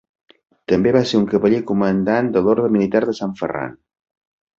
També 0.71 0.93
va 0.95 1.01
ser 1.09 1.19
un 1.19 1.27
cavaller 1.33 1.59
comandant 1.71 2.31
de 2.37 2.43
l'Orde 2.47 2.71
militar 2.77 3.03
de 3.05 3.15
Sant 3.21 3.37
Ferran. 3.43 3.77